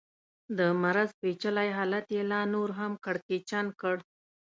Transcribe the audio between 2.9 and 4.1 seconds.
کړکېچن کړ.